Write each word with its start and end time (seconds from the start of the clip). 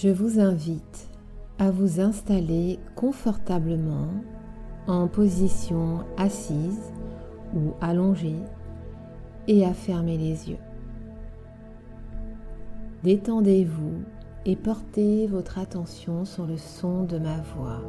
Je 0.00 0.10
vous 0.10 0.38
invite 0.38 1.08
à 1.58 1.72
vous 1.72 1.98
installer 1.98 2.78
confortablement 2.94 4.10
en 4.86 5.08
position 5.08 6.04
assise 6.16 6.92
ou 7.52 7.72
allongée 7.80 8.38
et 9.48 9.66
à 9.66 9.74
fermer 9.74 10.16
les 10.16 10.50
yeux. 10.50 10.60
Détendez-vous 13.02 14.04
et 14.46 14.54
portez 14.54 15.26
votre 15.26 15.58
attention 15.58 16.24
sur 16.24 16.46
le 16.46 16.58
son 16.58 17.02
de 17.02 17.18
ma 17.18 17.40
voix 17.40 17.82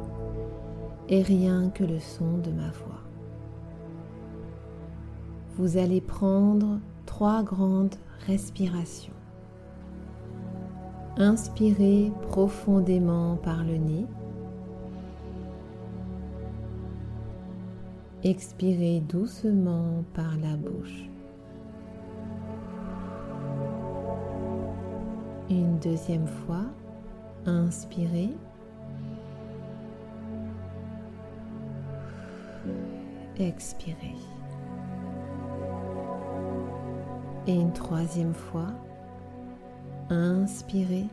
et 1.08 1.22
rien 1.22 1.70
que 1.70 1.84
le 1.84 2.00
son 2.00 2.38
de 2.38 2.50
ma 2.50 2.70
voix. 2.70 3.04
Vous 5.56 5.76
allez 5.76 6.00
prendre 6.00 6.80
trois 7.06 7.44
grandes 7.44 7.94
respirations. 8.26 9.19
Inspirez 11.20 12.10
profondément 12.30 13.36
par 13.36 13.62
le 13.62 13.76
nez. 13.76 14.06
Expirez 18.24 19.00
doucement 19.00 20.02
par 20.14 20.38
la 20.38 20.56
bouche. 20.56 21.10
Une 25.50 25.78
deuxième 25.80 26.26
fois, 26.26 26.64
inspirez. 27.44 28.30
Expirez. 33.38 34.16
Et 37.46 37.54
une 37.54 37.74
troisième 37.74 38.32
fois, 38.32 38.68
inspirez. 40.10 41.06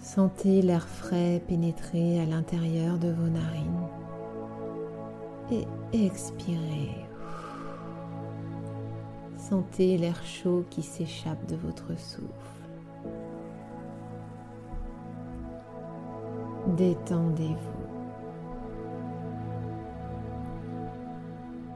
Sentez 0.00 0.62
l'air 0.62 0.88
frais 0.88 1.42
pénétrer 1.46 2.20
à 2.20 2.24
l'intérieur 2.24 2.98
de 2.98 3.10
vos 3.10 3.28
narines. 3.28 3.88
Et 5.50 5.66
expirez. 5.92 7.06
Sentez 9.36 9.96
l'air 9.98 10.22
chaud 10.24 10.64
qui 10.70 10.82
s'échappe 10.82 11.46
de 11.46 11.56
votre 11.56 11.98
souffle. 11.98 12.28
Détendez-vous. 16.76 17.78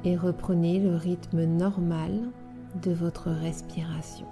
Et 0.04 0.16
reprenez 0.16 0.80
le 0.80 0.96
rythme 0.96 1.44
normal 1.44 2.12
de 2.82 2.92
votre 2.92 3.30
respiration. 3.30 4.26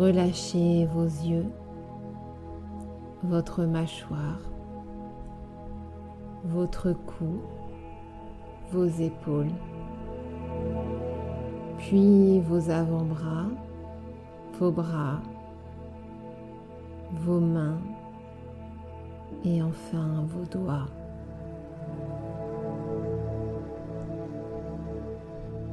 Relâchez 0.00 0.86
vos 0.86 1.04
yeux, 1.04 1.44
votre 3.22 3.64
mâchoire, 3.64 4.40
votre 6.42 6.94
cou 6.94 7.42
vos 8.72 8.86
épaules, 8.86 9.52
puis 11.76 12.40
vos 12.40 12.70
avant-bras, 12.70 13.48
vos 14.58 14.70
bras, 14.70 15.20
vos 17.12 17.40
mains 17.40 17.82
et 19.44 19.62
enfin 19.62 20.24
vos 20.28 20.46
doigts. 20.46 20.88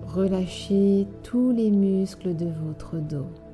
Relâchez 0.06 1.08
tous 1.24 1.52
les 1.52 1.72
muscles 1.72 2.36
de 2.36 2.48
votre 2.48 2.98
dos. 2.98 3.47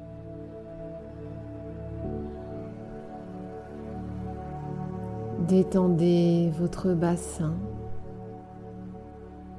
Détendez 5.48 6.52
votre 6.58 6.94
bassin 6.94 7.54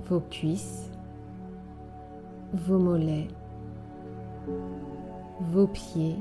vos 0.08 0.20
cuisses, 0.20 0.90
vos 2.52 2.78
mollets, 2.78 3.28
vos 5.40 5.66
pieds, 5.66 6.18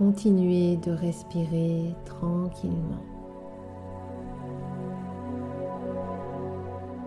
Continuez 0.00 0.78
de 0.78 0.92
respirer 0.92 1.94
tranquillement. 2.06 3.04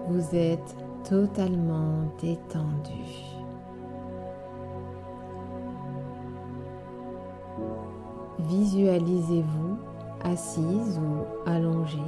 Vous 0.10 0.36
êtes 0.36 0.76
totalement 1.04 2.04
détendu. 2.22 3.43
Visualisez-vous 8.48 9.78
assise 10.24 11.00
ou 11.00 11.50
allongée 11.50 12.00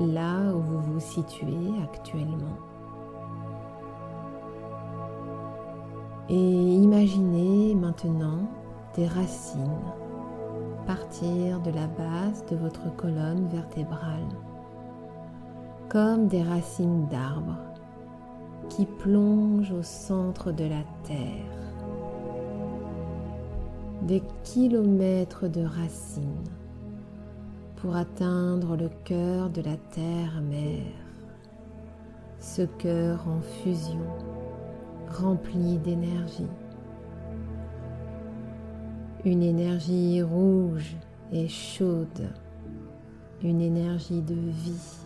là 0.00 0.52
où 0.54 0.60
vous 0.60 0.80
vous 0.80 1.00
situez 1.00 1.72
actuellement. 1.82 2.58
Et 6.28 6.74
imaginez 6.74 7.74
maintenant 7.74 8.40
des 8.96 9.06
racines 9.06 9.82
partir 10.86 11.60
de 11.60 11.70
la 11.70 11.86
base 11.86 12.44
de 12.50 12.56
votre 12.56 12.94
colonne 12.96 13.48
vertébrale, 13.48 14.28
comme 15.88 16.28
des 16.28 16.42
racines 16.42 17.06
d'arbres 17.08 17.58
qui 18.68 18.86
plongent 18.86 19.72
au 19.72 19.82
centre 19.82 20.52
de 20.52 20.64
la 20.64 20.82
terre 21.04 21.73
des 24.06 24.22
kilomètres 24.42 25.48
de 25.48 25.62
racines 25.62 26.50
pour 27.76 27.96
atteindre 27.96 28.76
le 28.76 28.90
cœur 29.04 29.48
de 29.48 29.62
la 29.62 29.76
terre-mère, 29.76 30.82
ce 32.38 32.62
cœur 32.62 33.26
en 33.26 33.40
fusion, 33.40 34.06
rempli 35.10 35.78
d'énergie. 35.78 36.50
Une 39.24 39.42
énergie 39.42 40.22
rouge 40.22 40.96
et 41.32 41.48
chaude, 41.48 42.28
une 43.42 43.62
énergie 43.62 44.20
de 44.20 44.34
vie 44.34 44.98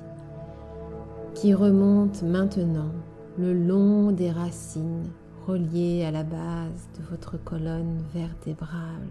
qui 1.35 1.55
remonte 1.55 2.23
maintenant 2.23 2.91
le 3.39 3.53
long 3.53 4.11
des 4.11 4.33
racines 4.33 5.09
relié 5.49 6.05
à 6.05 6.11
la 6.11 6.25
base 6.25 6.89
de 6.99 7.05
votre 7.11 7.43
colonne 7.43 8.03
vertébrale. 8.13 9.09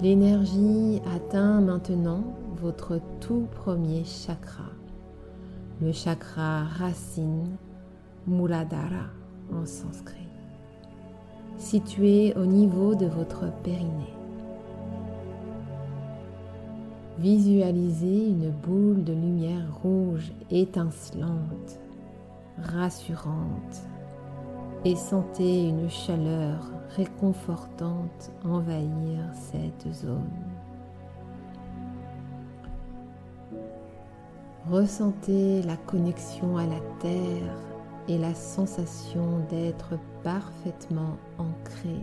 L'énergie 0.00 1.02
atteint 1.14 1.60
maintenant 1.60 2.24
votre 2.56 2.98
tout 3.20 3.46
premier 3.52 4.04
chakra, 4.04 4.70
le 5.82 5.92
chakra 5.92 6.64
racine 6.64 7.56
Muladhara 8.26 9.10
en 9.52 9.66
sanskrit, 9.66 10.28
situé 11.58 12.32
au 12.36 12.46
niveau 12.46 12.94
de 12.94 13.06
votre 13.06 13.52
périnée. 13.62 14.14
Visualisez 17.18 18.28
une 18.28 18.50
boule 18.50 19.04
de 19.04 19.12
lumière 19.12 19.78
rouge 19.82 20.32
étincelante 20.50 21.80
rassurante 22.58 23.82
et 24.84 24.96
sentez 24.96 25.68
une 25.68 25.90
chaleur 25.90 26.70
réconfortante 26.96 28.30
envahir 28.44 29.24
cette 29.34 29.92
zone. 29.92 30.30
Ressentez 34.70 35.62
la 35.62 35.76
connexion 35.76 36.56
à 36.56 36.66
la 36.66 36.80
terre 37.00 37.54
et 38.08 38.18
la 38.18 38.34
sensation 38.34 39.40
d'être 39.48 39.98
parfaitement 40.22 41.16
ancré 41.38 42.00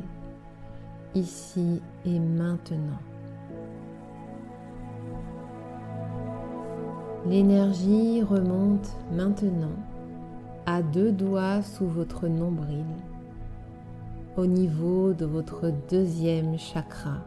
ici 1.15 1.81
et 2.05 2.19
maintenant. 2.19 2.99
L'énergie 7.25 8.21
remonte 8.21 8.97
maintenant 9.11 9.77
à 10.65 10.81
deux 10.81 11.11
doigts 11.11 11.61
sous 11.61 11.87
votre 11.87 12.27
nombril, 12.27 12.85
au 14.37 14.45
niveau 14.45 15.13
de 15.13 15.25
votre 15.25 15.71
deuxième 15.89 16.57
chakra, 16.57 17.17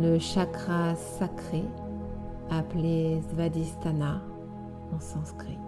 le 0.00 0.18
chakra 0.18 0.94
sacré 0.96 1.62
appelé 2.50 3.20
Svadhisthana 3.30 4.22
en 4.94 5.00
sanskrit. 5.00 5.58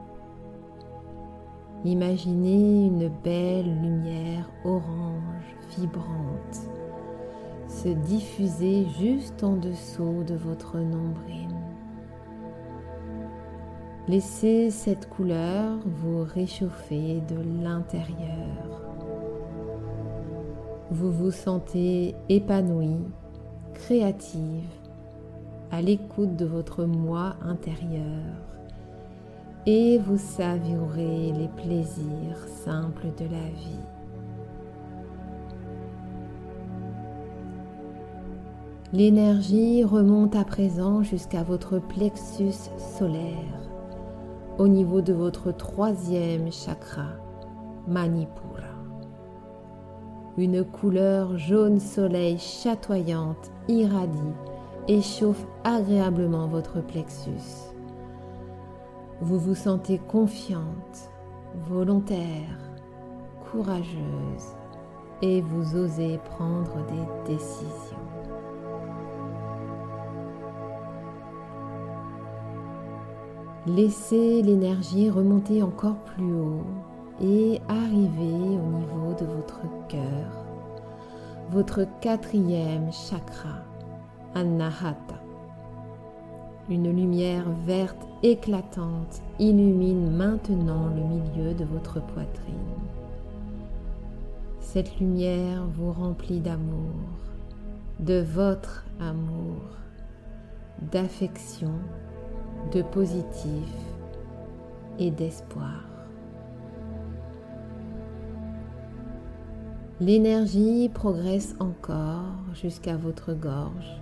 Imaginez 1.85 2.87
une 2.87 3.09
belle 3.23 3.81
lumière 3.81 4.51
orange 4.65 5.57
vibrante 5.77 6.69
se 7.69 7.89
diffuser 7.89 8.87
juste 8.99 9.45
en 9.45 9.57
dessous 9.57 10.25
de 10.27 10.35
votre 10.35 10.79
nombril. 10.79 11.58
Laissez 14.09 14.71
cette 14.71 15.11
couleur 15.11 15.79
vous 15.85 16.25
réchauffer 16.25 17.21
de 17.29 17.63
l'intérieur. 17.63 18.83
Vous 20.91 21.13
vous 21.13 21.31
sentez 21.31 22.15
épanoui, 22.31 22.97
créative, 23.75 24.65
à 25.71 25.83
l'écoute 25.83 26.37
de 26.37 26.47
votre 26.47 26.87
moi 26.87 27.37
intérieur 27.43 28.49
et 29.67 29.99
vous 29.99 30.17
savourez 30.17 31.33
les 31.33 31.49
plaisirs 31.49 32.39
simples 32.65 33.09
de 33.19 33.25
la 33.25 33.51
vie. 33.51 33.85
L'énergie 38.95 39.85
remonte 39.85 40.35
à 40.35 40.45
présent 40.45 41.03
jusqu'à 41.03 41.43
votre 41.43 41.79
plexus 41.79 42.71
solaire, 42.99 43.68
au 44.59 44.67
niveau 44.67 45.01
de 45.01 45.13
votre 45.13 45.53
troisième 45.53 46.51
chakra, 46.51 47.11
Manipura. 47.87 48.65
Une 50.37 50.65
couleur 50.65 51.39
jaune 51.39 51.79
soleil 51.79 52.39
chatoyante 52.39 53.53
irradie 53.69 54.35
et 54.89 55.01
chauffe 55.01 55.47
agréablement 55.63 56.49
votre 56.49 56.81
plexus. 56.81 57.71
Vous 59.21 59.39
vous 59.39 59.55
sentez 59.55 59.99
confiante, 59.99 61.11
volontaire, 61.69 62.59
courageuse 63.51 64.57
et 65.23 65.41
vous 65.41 65.77
osez 65.77 66.19
prendre 66.19 66.85
des 66.87 67.33
décisions. 67.33 68.08
Laissez 73.77 74.41
l'énergie 74.41 75.11
remonter 75.11 75.63
encore 75.63 75.97
plus 75.97 76.33
haut 76.33 76.65
et 77.21 77.61
arriver 77.69 78.57
au 78.57 78.79
niveau 78.79 79.13
de 79.21 79.27
votre 79.27 79.61
cœur, 79.89 80.47
votre 81.51 81.87
quatrième 82.01 82.91
chakra, 82.91 83.63
Anahata. 84.35 85.21
Une 86.71 86.91
lumière 86.97 87.45
verte 87.67 88.07
éclatante 88.23 89.21
illumine 89.39 90.17
maintenant 90.17 90.87
le 90.87 91.03
milieu 91.03 91.53
de 91.53 91.67
votre 91.67 92.01
poitrine. 92.01 92.55
Cette 94.61 94.99
lumière 94.99 95.63
vous 95.77 95.93
remplit 95.93 96.41
d'amour, 96.41 96.95
de 98.01 98.21
votre 98.21 98.87
amour, 98.99 99.61
d'affection 100.91 101.75
de 102.73 102.83
positif 102.83 103.69
et 104.99 105.11
d'espoir. 105.11 105.85
L'énergie 110.01 110.91
progresse 110.93 111.57
encore 111.61 112.37
jusqu'à 112.55 112.97
votre 112.97 113.33
gorge, 113.33 114.01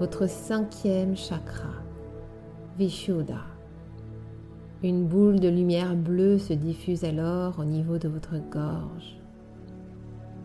votre 0.00 0.28
cinquième 0.28 1.16
chakra, 1.16 1.68
Vishuddha. 2.78 3.42
Une 4.82 5.06
boule 5.06 5.40
de 5.40 5.48
lumière 5.48 5.94
bleue 5.94 6.38
se 6.38 6.52
diffuse 6.52 7.04
alors 7.04 7.58
au 7.58 7.64
niveau 7.64 7.98
de 7.98 8.08
votre 8.08 8.38
gorge. 8.50 9.20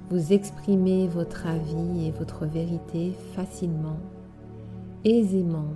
Vous 0.09 0.33
exprimez 0.33 1.07
votre 1.07 1.47
avis 1.47 2.07
et 2.07 2.11
votre 2.11 2.45
vérité 2.45 3.13
facilement, 3.35 3.99
aisément 5.05 5.73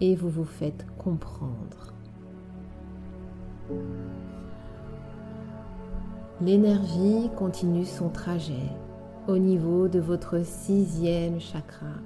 et 0.00 0.14
vous 0.14 0.28
vous 0.28 0.44
faites 0.44 0.86
comprendre. 0.98 1.94
L'énergie 6.40 7.30
continue 7.36 7.84
son 7.84 8.10
trajet 8.10 8.70
au 9.26 9.38
niveau 9.38 9.88
de 9.88 9.98
votre 9.98 10.44
sixième 10.44 11.40
chakra, 11.40 11.96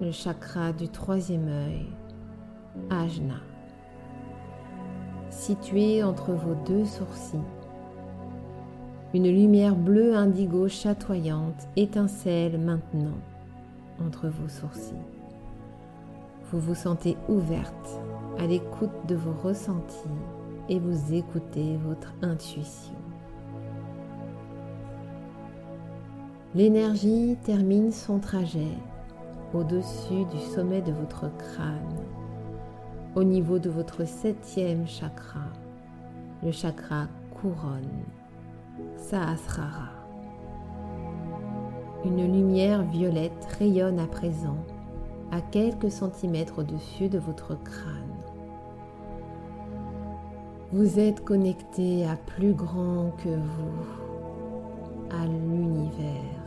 le 0.00 0.12
chakra 0.12 0.72
du 0.72 0.88
troisième 0.88 1.48
œil, 1.48 1.86
Ajna, 2.90 3.40
situé 5.30 6.02
entre 6.04 6.32
vos 6.32 6.54
deux 6.66 6.84
sourcils. 6.84 7.38
Une 9.12 9.28
lumière 9.28 9.74
bleue 9.74 10.14
indigo 10.14 10.68
chatoyante 10.68 11.66
étincelle 11.76 12.58
maintenant 12.58 13.18
entre 14.00 14.28
vos 14.28 14.48
sourcils. 14.48 15.19
Vous 16.52 16.58
vous 16.58 16.74
sentez 16.74 17.16
ouverte 17.28 18.00
à 18.40 18.46
l'écoute 18.46 19.06
de 19.06 19.14
vos 19.14 19.32
ressentis 19.32 20.08
et 20.68 20.80
vous 20.80 21.14
écoutez 21.14 21.76
votre 21.76 22.12
intuition. 22.22 22.96
L'énergie 26.56 27.36
termine 27.44 27.92
son 27.92 28.18
trajet 28.18 28.76
au-dessus 29.54 30.24
du 30.32 30.38
sommet 30.52 30.82
de 30.82 30.90
votre 30.90 31.30
crâne, 31.36 32.04
au 33.14 33.22
niveau 33.22 33.60
de 33.60 33.70
votre 33.70 34.04
septième 34.04 34.88
chakra, 34.88 35.46
le 36.42 36.50
chakra 36.50 37.06
couronne, 37.40 38.04
Sahasrara. 38.96 39.90
Une 42.04 42.32
lumière 42.32 42.82
violette 42.82 43.46
rayonne 43.58 44.00
à 44.00 44.06
présent 44.08 44.64
à 45.30 45.40
quelques 45.40 45.90
centimètres 45.90 46.58
au-dessus 46.60 47.08
de 47.08 47.18
votre 47.18 47.56
crâne. 47.62 47.94
Vous 50.72 50.98
êtes 50.98 51.24
connecté 51.24 52.06
à 52.06 52.16
plus 52.16 52.52
grand 52.52 53.10
que 53.18 53.28
vous, 53.28 53.86
à 55.10 55.26
l'univers. 55.26 56.40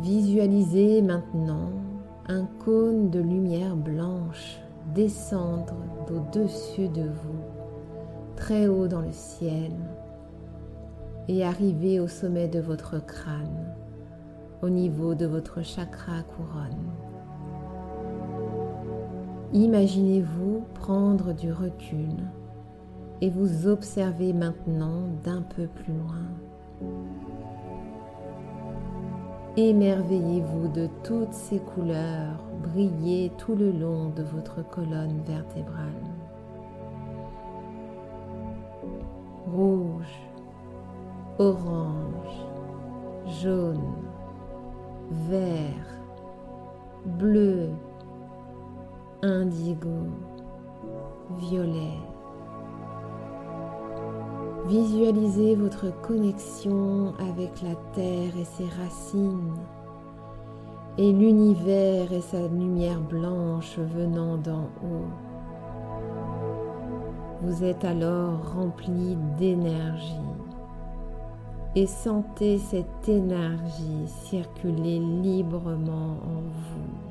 Visualisez 0.00 1.02
maintenant 1.02 1.70
un 2.28 2.44
cône 2.64 3.10
de 3.10 3.20
lumière 3.20 3.76
blanche 3.76 4.58
descendre 4.94 5.74
au-dessus 6.10 6.88
de 6.88 7.02
vous, 7.02 7.42
très 8.36 8.68
haut 8.68 8.88
dans 8.88 9.00
le 9.00 9.12
ciel, 9.12 9.72
et 11.28 11.44
arriver 11.44 12.00
au 12.00 12.08
sommet 12.08 12.48
de 12.48 12.60
votre 12.60 13.04
crâne 13.04 13.74
au 14.62 14.68
niveau 14.68 15.14
de 15.14 15.26
votre 15.26 15.62
chakra 15.62 16.22
couronne. 16.22 16.92
Imaginez-vous 19.52 20.64
prendre 20.74 21.32
du 21.32 21.52
recul 21.52 22.14
et 23.20 23.30
vous 23.30 23.66
observez 23.66 24.32
maintenant 24.32 25.08
d'un 25.24 25.42
peu 25.42 25.66
plus 25.66 25.92
loin. 25.92 26.88
Émerveillez-vous 29.56 30.68
de 30.68 30.88
toutes 31.02 31.32
ces 31.32 31.58
couleurs 31.58 32.38
briller 32.62 33.32
tout 33.38 33.54
le 33.54 33.72
long 33.72 34.10
de 34.10 34.22
votre 34.22 34.62
colonne 34.68 35.20
vertébrale. 35.26 35.86
Rouge, 39.46 40.30
orange, 41.38 42.46
jaune, 43.42 44.07
vert, 45.10 46.00
bleu, 47.04 47.70
indigo, 49.22 50.06
violet. 51.38 51.98
Visualisez 54.66 55.54
votre 55.54 55.90
connexion 56.02 57.14
avec 57.18 57.62
la 57.62 57.74
terre 57.94 58.36
et 58.38 58.44
ses 58.44 58.68
racines 58.82 59.54
et 60.98 61.12
l'univers 61.12 62.12
et 62.12 62.20
sa 62.20 62.48
lumière 62.48 63.00
blanche 63.00 63.78
venant 63.78 64.36
d'en 64.36 64.64
haut. 64.82 65.08
Vous 67.40 67.64
êtes 67.64 67.84
alors 67.84 68.54
rempli 68.54 69.16
d'énergie 69.38 70.20
et 71.76 71.86
sentez 71.86 72.58
cette 72.58 73.08
énergie 73.08 74.06
circuler 74.28 74.98
librement 74.98 76.18
en 76.24 76.40
vous. 76.40 77.08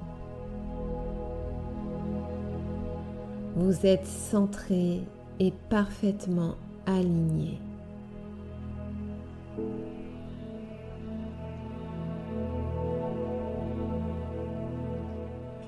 Vous 3.56 3.86
êtes 3.86 4.06
centré 4.06 5.02
et 5.40 5.52
parfaitement 5.70 6.56
aligné. 6.86 7.60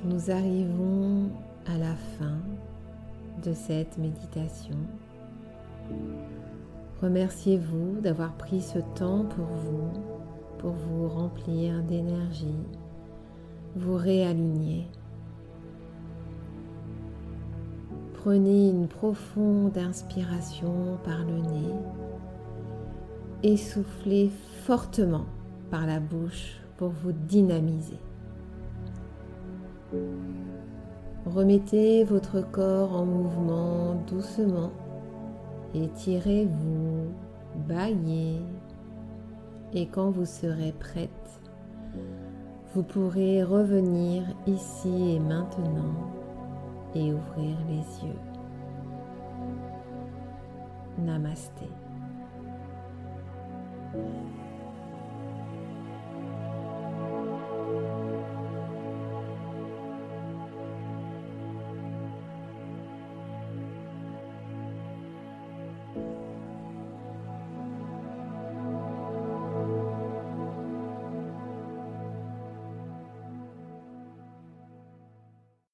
Nous 0.05 0.31
arrivons 0.31 1.29
à 1.65 1.77
la 1.77 1.96
fin 2.17 2.38
de 3.43 3.53
cette 3.53 3.98
méditation. 3.98 4.77
Remerciez-vous 7.01 8.01
d'avoir 8.01 8.33
pris 8.33 8.61
ce 8.61 8.79
temps 8.95 9.23
pour 9.23 9.45
vous, 9.45 9.89
pour 10.57 10.71
vous 10.71 11.07
remplir 11.07 11.81
d'énergie, 11.83 12.65
vous 13.75 13.95
réaligner. 13.95 14.87
Prenez 18.15 18.69
une 18.69 18.89
profonde 18.89 19.77
inspiration 19.77 20.97
par 21.05 21.19
le 21.19 21.37
nez 21.37 21.75
et 23.43 23.55
soufflez 23.55 24.29
fortement 24.65 25.25
par 25.71 25.87
la 25.87 26.01
bouche 26.01 26.59
pour 26.75 26.89
vous 26.89 27.13
dynamiser. 27.13 27.97
Remettez 31.25 32.03
votre 32.03 32.41
corps 32.41 32.93
en 32.93 33.05
mouvement 33.05 33.95
doucement, 34.07 34.71
étirez-vous, 35.73 37.07
baillez 37.67 38.41
et 39.73 39.88
quand 39.88 40.09
vous 40.09 40.25
serez 40.25 40.73
prête, 40.73 41.41
vous 42.73 42.83
pourrez 42.83 43.43
revenir 43.43 44.23
ici 44.47 45.15
et 45.15 45.19
maintenant 45.19 46.11
et 46.95 47.13
ouvrir 47.13 47.57
les 47.67 48.07
yeux. 48.07 48.19
Namasté. 50.99 51.67